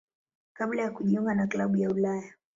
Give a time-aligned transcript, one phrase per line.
[0.53, 2.33] kabla ya kujiunga na klabu ya Ulaya.